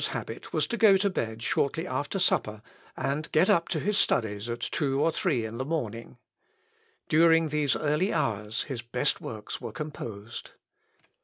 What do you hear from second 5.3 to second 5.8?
in the